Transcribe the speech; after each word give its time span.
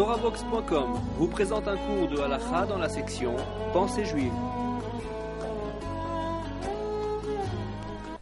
TorahBox.com 0.00 0.94
vous 1.18 1.28
présente 1.28 1.68
un 1.68 1.76
cours 1.76 2.08
de 2.08 2.18
halakha 2.18 2.64
dans 2.64 2.78
la 2.78 2.88
section 2.88 3.36
Pensée 3.74 4.06
juive. 4.06 4.32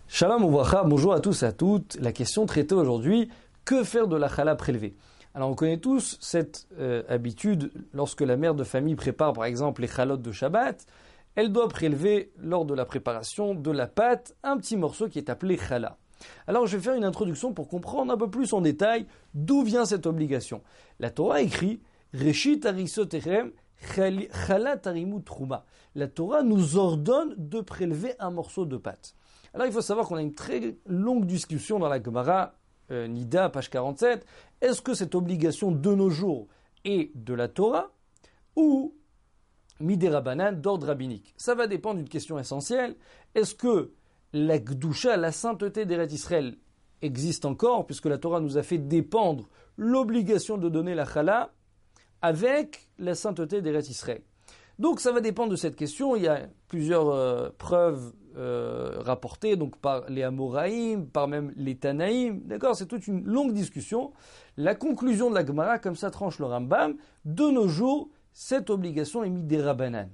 Shalom 0.08 0.44
Ouvracha, 0.44 0.82
bonjour 0.82 1.12
à 1.12 1.20
tous 1.20 1.44
et 1.44 1.46
à 1.46 1.52
toutes. 1.52 1.96
La 2.00 2.10
question 2.10 2.46
traitée 2.46 2.74
aujourd'hui, 2.74 3.30
que 3.64 3.84
faire 3.84 4.08
de 4.08 4.16
la 4.16 4.28
chala 4.28 4.56
prélevée? 4.56 4.96
Alors 5.36 5.50
on 5.50 5.54
connaît 5.54 5.78
tous 5.78 6.18
cette 6.20 6.66
euh, 6.80 7.04
habitude, 7.08 7.70
lorsque 7.94 8.22
la 8.22 8.36
mère 8.36 8.56
de 8.56 8.64
famille 8.64 8.96
prépare 8.96 9.32
par 9.32 9.44
exemple 9.44 9.82
les 9.82 9.86
chalotes 9.86 10.20
de 10.20 10.32
Shabbat, 10.32 10.84
elle 11.36 11.52
doit 11.52 11.68
prélever 11.68 12.32
lors 12.38 12.64
de 12.64 12.74
la 12.74 12.86
préparation 12.86 13.54
de 13.54 13.70
la 13.70 13.86
pâte 13.86 14.34
un 14.42 14.56
petit 14.56 14.76
morceau 14.76 15.08
qui 15.08 15.20
est 15.20 15.30
appelé 15.30 15.56
chala. 15.56 15.96
Alors 16.46 16.66
je 16.66 16.76
vais 16.76 16.82
faire 16.82 16.94
une 16.94 17.04
introduction 17.04 17.52
pour 17.52 17.68
comprendre 17.68 18.12
un 18.12 18.16
peu 18.16 18.30
plus 18.30 18.52
en 18.52 18.60
détail 18.60 19.06
d'où 19.34 19.62
vient 19.62 19.84
cette 19.84 20.06
obligation. 20.06 20.62
La 20.98 21.10
Torah 21.10 21.42
écrit 21.42 21.80
Reshit. 22.14 22.66
La 25.94 26.08
Torah 26.08 26.42
nous 26.42 26.76
ordonne 26.76 27.34
de 27.36 27.60
prélever 27.60 28.14
un 28.18 28.30
morceau 28.30 28.66
de 28.66 28.76
pâte. 28.76 29.14
Alors 29.54 29.66
il 29.66 29.72
faut 29.72 29.80
savoir 29.80 30.06
qu'on 30.06 30.16
a 30.16 30.22
une 30.22 30.34
très 30.34 30.76
longue 30.86 31.26
discussion 31.26 31.78
dans 31.78 31.88
la 31.88 32.02
Gemara 32.02 32.54
euh, 32.90 33.06
Nida, 33.06 33.48
page 33.48 33.70
47. 33.70 34.26
Est-ce 34.60 34.82
que 34.82 34.94
cette 34.94 35.14
obligation 35.14 35.70
de 35.70 35.94
nos 35.94 36.10
jours 36.10 36.48
est 36.84 37.10
de 37.14 37.34
la 37.34 37.48
Torah 37.48 37.90
ou 38.56 38.94
midérabanan 39.80 40.52
d'ordre 40.52 40.86
rabbinique? 40.86 41.34
Ça 41.36 41.54
va 41.54 41.66
dépendre 41.66 41.96
d'une 41.96 42.08
question 42.08 42.38
essentielle. 42.38 42.96
Est-ce 43.34 43.54
que 43.54 43.92
la 44.32 44.58
Gdusha, 44.58 45.16
la 45.16 45.32
sainteté 45.32 45.86
d'Eret 45.86 46.06
Israël, 46.06 46.56
existe 47.02 47.44
encore, 47.44 47.86
puisque 47.86 48.06
la 48.06 48.18
Torah 48.18 48.40
nous 48.40 48.58
a 48.58 48.62
fait 48.62 48.78
dépendre 48.78 49.48
l'obligation 49.76 50.58
de 50.58 50.68
donner 50.68 50.94
la 50.94 51.04
chala 51.04 51.52
avec 52.22 52.88
la 52.98 53.14
sainteté 53.14 53.62
d'Eret 53.62 53.80
Israël. 53.80 54.22
Donc 54.78 55.00
ça 55.00 55.10
va 55.10 55.20
dépendre 55.20 55.50
de 55.50 55.56
cette 55.56 55.76
question. 55.76 56.14
Il 56.14 56.22
y 56.22 56.28
a 56.28 56.48
plusieurs 56.68 57.08
euh, 57.08 57.50
preuves 57.58 58.12
euh, 58.36 59.00
rapportées 59.00 59.56
donc 59.56 59.76
par 59.76 60.08
les 60.08 60.22
Amoraïm, 60.22 61.08
par 61.08 61.26
même 61.26 61.52
les 61.56 61.76
Tanaïm. 61.76 62.42
D'accord? 62.44 62.76
C'est 62.76 62.86
toute 62.86 63.08
une 63.08 63.24
longue 63.24 63.52
discussion. 63.52 64.12
La 64.56 64.76
conclusion 64.76 65.30
de 65.30 65.34
la 65.34 65.44
Gemara, 65.44 65.78
comme 65.78 65.96
ça 65.96 66.10
tranche 66.10 66.38
le 66.38 66.46
Rambam, 66.46 66.94
de 67.24 67.50
nos 67.50 67.66
jours, 67.66 68.08
cette 68.32 68.70
obligation 68.70 69.24
est 69.24 69.30
mise 69.30 69.46
des 69.46 69.60
Rabbanan 69.60 70.10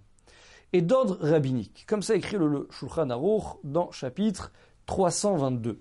et 0.74 0.82
d'ordre 0.82 1.16
rabbinique. 1.20 1.84
Comme 1.86 2.02
ça 2.02 2.16
écrit 2.16 2.36
le 2.36 2.66
Shulchan 2.68 3.08
Aruch 3.08 3.44
dans 3.62 3.92
chapitre 3.92 4.52
322. 4.86 5.80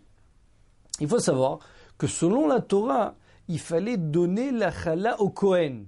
Il 0.99 1.07
faut 1.07 1.17
savoir 1.17 1.59
que 1.97 2.05
selon 2.05 2.47
la 2.47 2.61
Torah, 2.61 3.15
il 3.47 3.59
fallait 3.59 3.97
donner 3.97 4.51
la 4.51 4.71
chala 4.71 5.19
au 5.19 5.31
Kohen. 5.31 5.87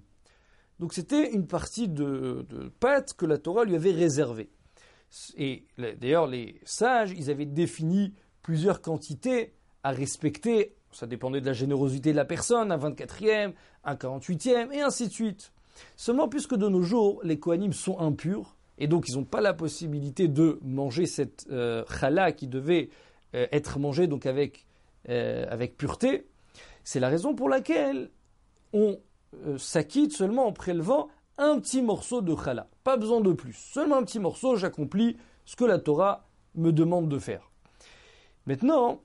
Donc 0.79 0.91
c'était 0.91 1.31
une 1.33 1.45
partie 1.45 1.87
de, 1.87 2.47
de 2.49 2.69
pâte 2.79 3.13
que 3.13 3.27
la 3.27 3.37
Torah 3.37 3.63
lui 3.63 3.75
avait 3.75 3.91
réservée. 3.91 4.49
Et 5.37 5.67
d'ailleurs, 5.77 6.25
les 6.25 6.59
sages, 6.65 7.13
ils 7.15 7.29
avaient 7.29 7.45
défini 7.45 8.11
plusieurs 8.41 8.81
quantités 8.81 9.53
à 9.83 9.91
respecter. 9.91 10.75
Ça 10.91 11.05
dépendait 11.05 11.41
de 11.41 11.45
la 11.45 11.53
générosité 11.53 12.11
de 12.11 12.17
la 12.17 12.25
personne, 12.25 12.71
un 12.71 12.77
24e, 12.79 13.53
un 13.83 13.95
48e, 13.95 14.71
et 14.71 14.81
ainsi 14.81 15.07
de 15.07 15.13
suite. 15.13 15.53
Seulement, 15.95 16.27
puisque 16.27 16.55
de 16.55 16.67
nos 16.67 16.81
jours, 16.81 17.21
les 17.23 17.37
Kohanim 17.37 17.71
sont 17.71 17.99
impurs, 17.99 18.54
et 18.77 18.87
donc 18.87 19.07
ils 19.07 19.15
n'ont 19.15 19.25
pas 19.25 19.41
la 19.41 19.53
possibilité 19.53 20.27
de 20.27 20.59
manger 20.63 21.05
cette 21.05 21.47
euh, 21.51 21.83
chala 21.99 22.31
qui 22.31 22.47
devait 22.47 22.89
euh, 23.33 23.47
être 23.51 23.79
mangée 23.79 24.07
donc 24.07 24.25
avec, 24.25 24.65
euh, 25.09 25.45
avec 25.49 25.77
pureté. 25.77 26.27
C'est 26.83 26.99
la 26.99 27.09
raison 27.09 27.35
pour 27.35 27.49
laquelle 27.49 28.11
on 28.73 28.99
s'acquitte 29.57 30.13
seulement 30.13 30.47
en 30.47 30.53
prélevant 30.53 31.09
un 31.37 31.59
petit 31.59 31.81
morceau 31.81 32.21
de 32.21 32.35
chala. 32.35 32.67
Pas 32.83 32.95
besoin 32.95 33.21
de 33.21 33.33
plus. 33.33 33.53
Seulement 33.53 33.97
un 33.97 34.03
petit 34.03 34.19
morceau, 34.19 34.55
j'accomplis 34.55 35.17
ce 35.45 35.55
que 35.55 35.65
la 35.65 35.79
Torah 35.79 36.27
me 36.53 36.71
demande 36.71 37.09
de 37.09 37.19
faire. 37.19 37.51
Maintenant, 38.45 39.01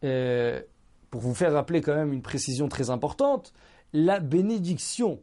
pour 0.00 1.20
vous 1.20 1.34
faire 1.34 1.52
rappeler 1.52 1.80
quand 1.80 1.94
même 1.94 2.12
une 2.12 2.22
précision 2.22 2.68
très 2.68 2.88
importante, 2.88 3.52
la 3.92 4.20
bénédiction 4.20 5.20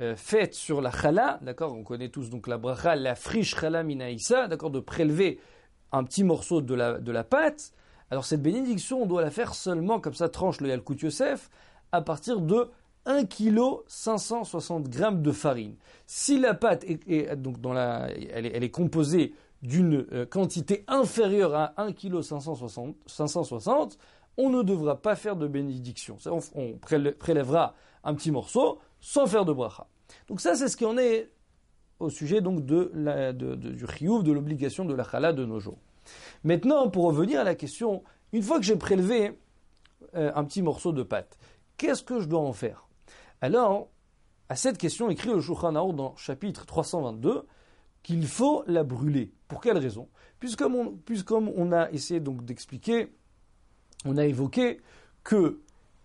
euh, 0.00 0.14
faite 0.16 0.54
sur 0.54 0.80
la 0.80 0.90
chala, 0.90 1.38
d'accord, 1.42 1.74
on 1.74 1.82
connaît 1.82 2.08
tous 2.08 2.30
donc 2.30 2.46
la 2.46 2.58
bracha, 2.58 2.94
la 2.94 3.14
friche 3.14 3.56
chala 3.56 3.82
minaïsa, 3.82 4.46
d'accord, 4.46 4.70
de 4.70 4.80
prélever 4.80 5.40
un 5.92 6.04
petit 6.04 6.24
morceau 6.24 6.60
de 6.60 6.74
la, 6.74 6.98
de 6.98 7.12
la 7.12 7.24
pâte. 7.24 7.72
Alors 8.10 8.24
cette 8.24 8.42
bénédiction, 8.42 9.02
on 9.02 9.06
doit 9.06 9.22
la 9.22 9.30
faire 9.30 9.54
seulement, 9.54 10.00
comme 10.00 10.14
ça 10.14 10.28
tranche 10.28 10.60
le 10.60 10.68
Yalkut 10.68 10.98
Yosef, 11.02 11.50
à 11.92 12.00
partir 12.00 12.40
de 12.40 12.70
1 13.06 13.24
kg 13.24 13.58
560 13.86 14.88
grammes 14.88 15.22
de 15.22 15.32
farine. 15.32 15.74
Si 16.06 16.38
la 16.38 16.54
pâte 16.54 16.84
est, 16.84 17.34
donc 17.36 17.60
dans 17.60 17.72
la, 17.72 18.08
elle 18.32 18.46
est, 18.46 18.52
elle 18.54 18.64
est 18.64 18.70
composée 18.70 19.34
d'une 19.62 20.06
euh, 20.12 20.26
quantité 20.26 20.84
inférieure 20.86 21.54
à 21.54 21.74
1 21.76 21.92
kg 21.92 22.22
560, 22.22 22.94
560, 23.06 23.98
on 24.36 24.50
ne 24.50 24.62
devra 24.62 25.00
pas 25.02 25.16
faire 25.16 25.36
de 25.36 25.48
bénédiction. 25.48 26.16
On, 26.26 26.38
on 26.54 26.78
prélèvera 26.78 27.74
un 28.04 28.14
petit 28.14 28.30
morceau, 28.30 28.78
sans 29.00 29.26
faire 29.26 29.44
de 29.44 29.52
bracha. 29.52 29.86
Donc 30.28 30.40
ça, 30.40 30.54
c'est 30.54 30.68
ce 30.68 30.76
qui 30.76 30.84
en 30.84 30.98
est 30.98 31.30
au 32.00 32.10
sujet 32.10 32.40
donc 32.40 32.64
de 32.64 32.92
du 33.54 33.86
chiyuv, 33.86 34.22
de 34.22 34.32
l'obligation 34.32 34.84
de 34.84 34.94
la 34.94 35.04
chala 35.04 35.32
de 35.32 35.44
nos 35.44 35.60
jours. 35.60 35.78
Maintenant, 36.44 36.88
pour 36.88 37.04
revenir 37.04 37.40
à 37.40 37.44
la 37.44 37.54
question, 37.54 38.02
une 38.32 38.42
fois 38.42 38.58
que 38.58 38.64
j'ai 38.64 38.76
prélevé 38.76 39.38
euh, 40.14 40.32
un 40.34 40.44
petit 40.44 40.62
morceau 40.62 40.92
de 40.92 41.02
pâte, 41.02 41.38
qu'est-ce 41.76 42.02
que 42.02 42.20
je 42.20 42.26
dois 42.26 42.40
en 42.40 42.52
faire? 42.52 42.88
Alors, 43.40 43.88
à 44.48 44.56
cette 44.56 44.78
question, 44.78 45.10
écrit 45.10 45.30
le 45.30 45.40
Shulchan 45.40 45.72
dans 45.92 46.16
chapitre 46.16 46.64
322, 46.64 47.46
qu'il 48.02 48.26
faut 48.26 48.64
la 48.66 48.84
brûler. 48.84 49.32
Pour 49.48 49.60
quelle 49.60 49.78
raison? 49.78 50.08
Puisqu'on 50.40 50.96
on, 50.96 51.52
on 51.56 51.72
a 51.72 51.90
essayé 51.90 52.20
donc 52.20 52.44
d'expliquer, 52.44 53.12
on 54.04 54.16
a 54.16 54.24
évoqué 54.24 54.80
que 55.24 55.60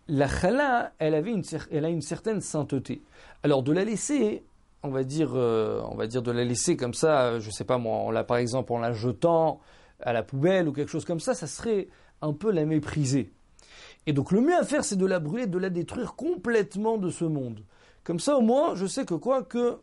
la 0.08 0.28
chala, 0.28 0.94
elle, 1.00 1.16
avait 1.16 1.32
une, 1.32 1.44
elle 1.72 1.86
a 1.86 1.90
une 1.90 2.02
certaine 2.02 2.42
sainteté. 2.42 3.02
Alors 3.44 3.64
de 3.64 3.72
la 3.72 3.84
laisser, 3.84 4.44
on 4.84 4.90
va 4.90 5.04
dire, 5.04 5.32
euh, 5.36 5.82
on 5.90 5.96
va 5.96 6.08
dire 6.08 6.22
de 6.22 6.32
la 6.32 6.44
laisser 6.44 6.76
comme 6.76 6.94
ça, 6.94 7.40
je 7.40 7.50
sais 7.50 7.64
pas 7.64 7.78
moi, 7.78 8.12
la, 8.12 8.24
par 8.24 8.38
exemple 8.38 8.74
en 8.74 8.80
la 8.80 8.92
jetant 8.94 9.60
à 10.02 10.14
la 10.14 10.24
poubelle 10.24 10.68
ou 10.68 10.74
quelque 10.74 10.92
chose 10.92 11.06
comme 11.06 11.20
ça, 11.20 11.34
ça 11.34 11.48
serait 11.48 11.88
un 12.22 12.34
peu 12.34 12.52
la 12.52 12.66
mépriser. 12.66 13.32
Et 14.06 14.14
donc 14.14 14.32
le 14.32 14.42
mieux 14.42 14.56
à 14.56 14.64
faire, 14.64 14.84
c'est 14.84 14.98
de 14.98 15.06
la 15.06 15.20
brûler, 15.20 15.48
de 15.48 15.58
la 15.58 15.70
détruire 15.70 16.16
complètement 16.16 16.98
de 16.98 17.10
ce 17.10 17.26
monde. 17.26 17.64
Comme 18.04 18.20
ça, 18.20 18.38
au 18.38 18.42
moins, 18.42 18.76
je 18.76 18.86
sais 18.86 19.06
que 19.06 19.14
quoi 19.14 19.44
que 19.44 19.80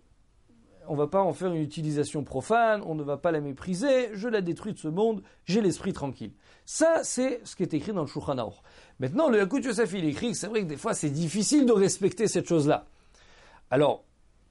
on 0.90 0.96
va 0.96 1.06
pas 1.06 1.22
en 1.22 1.32
faire 1.32 1.52
une 1.52 1.62
utilisation 1.62 2.24
profane, 2.24 2.82
on 2.84 2.96
ne 2.96 3.04
va 3.04 3.16
pas 3.16 3.30
la 3.30 3.40
mépriser, 3.40 4.10
je 4.12 4.26
la 4.26 4.40
détruis 4.40 4.72
de 4.72 4.78
ce 4.78 4.88
monde, 4.88 5.22
j'ai 5.44 5.60
l'esprit 5.60 5.92
tranquille. 5.92 6.32
Ça, 6.66 7.02
c'est 7.04 7.40
ce 7.44 7.54
qui 7.54 7.62
est 7.62 7.72
écrit 7.72 7.92
dans 7.92 8.00
le 8.00 8.08
Shulchan 8.08 8.52
Maintenant, 8.98 9.28
le 9.28 9.38
Yakut 9.38 9.60
Yosef, 9.60 9.92
il 9.94 10.04
écrit 10.06 10.32
que 10.32 10.36
c'est 10.36 10.48
vrai 10.48 10.62
que 10.62 10.66
des 10.66 10.76
fois, 10.76 10.92
c'est 10.92 11.10
difficile 11.10 11.64
de 11.64 11.72
respecter 11.72 12.26
cette 12.26 12.48
chose-là. 12.48 12.86
Alors, 13.70 14.02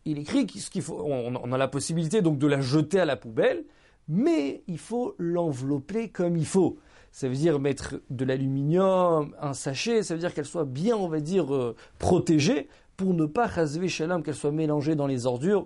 il 0.06 0.18
écrit 0.18 0.46
qu'il 0.46 0.82
faut, 0.82 1.04
on, 1.04 1.52
a 1.52 1.58
la 1.58 1.68
possibilité 1.68 2.22
donc 2.22 2.38
de 2.40 2.48
la 2.48 2.62
jeter 2.62 3.02
à 3.02 3.06
la 3.06 3.18
poubelle, 3.18 3.66
mais 4.08 4.64
il 4.68 4.78
faut 4.78 5.16
l'envelopper 5.20 6.08
comme 6.08 6.38
il 6.38 6.46
faut. 6.46 6.78
Ça 7.12 7.28
veut 7.28 7.36
dire 7.36 7.60
mettre 7.60 7.96
de 8.10 8.24
l'aluminium, 8.24 9.36
un 9.42 9.54
sachet, 9.54 10.04
ça 10.04 10.14
veut 10.14 10.22
dire 10.22 10.34
qu'elle 10.34 10.46
soit 10.46 10.64
bien, 10.64 10.96
on 10.96 11.10
va 11.10 11.20
dire, 11.20 11.54
euh, 11.54 11.76
protégée 11.98 12.70
pour 12.96 13.14
ne 13.14 13.26
pas 13.26 13.46
rasver 13.46 13.90
shalom, 13.90 14.24
qu'elle 14.24 14.36
soit 14.36 14.52
mélangée 14.54 14.96
dans 14.96 15.08
les 15.08 15.26
ordures 15.26 15.66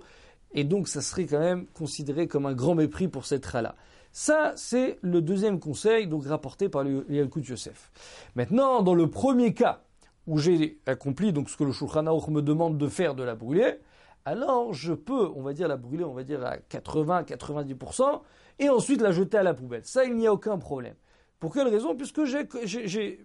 et 0.53 0.63
donc 0.63 0.87
ça 0.87 1.01
serait 1.01 1.25
quand 1.25 1.39
même 1.39 1.65
considéré 1.67 2.27
comme 2.27 2.45
un 2.45 2.53
grand 2.53 2.75
mépris 2.75 3.07
pour 3.07 3.25
cette 3.25 3.45
rala. 3.45 3.75
Ça, 4.11 4.53
c'est 4.55 4.99
le 5.01 5.21
deuxième 5.21 5.59
conseil, 5.59 6.07
donc 6.07 6.25
rapporté 6.25 6.69
par 6.69 6.83
le 6.83 7.05
Yalkut 7.09 7.41
Yosef. 7.41 7.91
Maintenant, 8.35 8.83
dans 8.83 8.93
le 8.93 9.09
premier 9.09 9.53
cas, 9.53 9.81
où 10.27 10.37
j'ai 10.37 10.79
accompli 10.85 11.33
donc 11.33 11.49
ce 11.49 11.57
que 11.57 11.63
le 11.63 11.71
Shulchan 11.71 12.03
me 12.03 12.41
demande 12.41 12.77
de 12.77 12.87
faire, 12.87 13.15
de 13.15 13.23
la 13.23 13.35
brûler, 13.35 13.79
alors 14.25 14.73
je 14.73 14.93
peux, 14.93 15.29
on 15.35 15.41
va 15.41 15.53
dire, 15.53 15.67
la 15.67 15.77
brûler, 15.77 16.03
on 16.03 16.13
va 16.13 16.23
dire 16.23 16.45
à 16.45 16.57
80-90%, 16.57 18.21
et 18.59 18.69
ensuite 18.69 19.01
la 19.01 19.11
jeter 19.11 19.37
à 19.37 19.43
la 19.43 19.53
poubelle. 19.53 19.83
Ça, 19.83 20.05
il 20.05 20.15
n'y 20.15 20.27
a 20.27 20.33
aucun 20.33 20.57
problème. 20.57 20.95
Pour 21.39 21.53
quelle 21.53 21.67
raison? 21.67 21.93
Puisque 21.93 22.23
j'ai, 22.23 23.19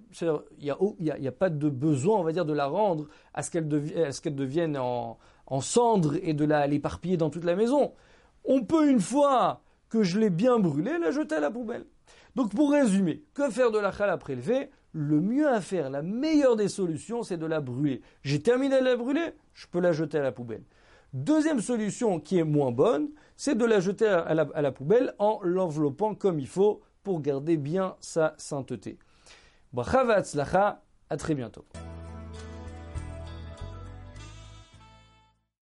il 0.59 0.75
n'y 0.99 1.29
a, 1.29 1.33
pas 1.33 1.51
de 1.51 1.69
besoin, 1.69 2.19
on 2.19 2.25
va 2.25 2.33
dire, 2.33 2.45
de 2.45 2.53
la 2.53 2.67
rendre 2.67 3.07
à 3.33 3.43
ce 3.43 3.51
qu'elle 3.51 3.69
devienne 3.69 4.77
en, 4.77 5.19
en 5.49 5.61
cendres 5.61 6.17
et 6.23 6.35
de 6.35 6.45
l'éparpiller 6.67 7.17
dans 7.17 7.31
toute 7.31 7.45
la 7.45 7.57
maison. 7.57 7.93
On 8.45 8.65
peut, 8.65 8.89
une 8.89 9.01
fois 9.01 9.63
que 9.89 10.03
je 10.03 10.19
l'ai 10.19 10.31
bien 10.31 10.59
brûlée, 10.59 10.99
la 10.99 11.11
jeter 11.11 11.37
à 11.37 11.41
la 11.41 11.51
poubelle. 11.51 11.87
Donc, 12.37 12.55
pour 12.55 12.71
résumer, 12.71 13.25
que 13.35 13.51
faire 13.51 13.71
de 13.71 13.79
la 13.79 13.91
chala 13.91 14.17
prélevée 14.19 14.71
Le 14.93 15.21
mieux 15.21 15.49
à 15.49 15.61
faire, 15.61 15.91
la 15.91 16.03
meilleure 16.03 16.57
des 16.57 16.69
solutions, 16.69 17.23
c'est 17.23 17.37
de 17.37 17.47
la 17.47 17.61
brûler. 17.61 18.03
J'ai 18.23 18.41
terminé 18.41 18.79
de 18.79 18.85
la 18.85 18.97
brûler, 18.97 19.33
je 19.55 19.67
peux 19.67 19.81
la 19.81 19.93
jeter 19.93 20.19
à 20.19 20.23
la 20.23 20.33
poubelle. 20.33 20.63
Deuxième 21.15 21.61
solution 21.61 22.21
qui 22.21 22.39
est 22.39 22.45
moins 22.45 22.71
bonne, 22.71 23.09
c'est 23.37 23.57
de 23.57 23.65
la 23.65 23.81
jeter 23.81 24.07
à 24.07 24.35
la, 24.35 24.73
poubelle 24.73 25.15
en 25.19 25.41
l'enveloppant 25.43 26.15
comme 26.15 26.39
il 26.39 26.47
faut 26.47 26.83
pour 27.03 27.23
garder 27.23 27.57
bien 27.57 27.97
sa 28.01 28.35
sainteté. 28.37 28.99
Bracha 29.73 30.83
à 31.11 31.17
très 31.17 31.35
bientôt. 31.35 31.65